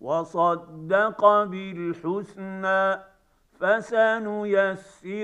[0.00, 3.00] وصدق بالحسنى
[3.60, 5.16] فسنيسره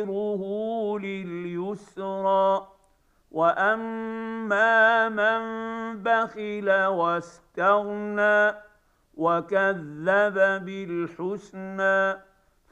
[0.99, 2.69] لليسرى
[3.31, 5.43] وأما من
[6.03, 8.55] بخل واستغنى
[9.15, 12.21] وكذب بالحسنى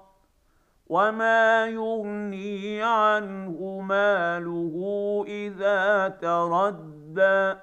[0.87, 4.75] وما يغني عنه ماله
[5.27, 7.55] اذا تردى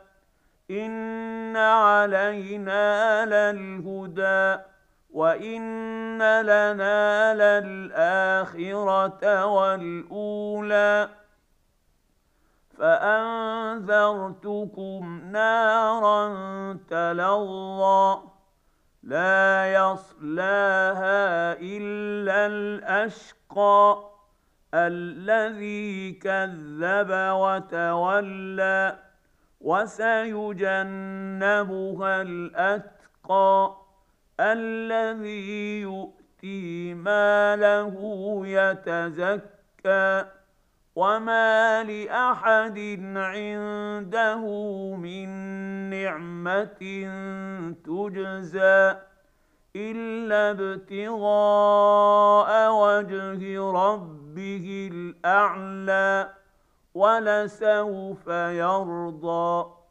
[0.70, 4.62] ان علينا للهدى
[5.10, 11.08] وان لنا للاخره والاولى
[13.82, 16.28] فانذرتكم نارا
[16.90, 18.18] تلظى
[19.02, 24.12] لا يصلاها إلا الأشقى
[24.74, 28.98] الذي كذب وتولى
[29.60, 30.72] وسيجنبها
[32.22, 33.76] الأتقى
[34.40, 37.96] الذي يؤتي ماله
[38.46, 40.24] يتزكى
[40.96, 42.78] وما لاحد
[43.16, 44.44] عنده
[44.96, 45.28] من
[45.90, 46.82] نعمه
[47.84, 48.96] تجزى
[49.76, 51.70] الا ابتغاء
[52.72, 56.30] وجه ربه الاعلى
[56.94, 59.81] ولسوف يرضى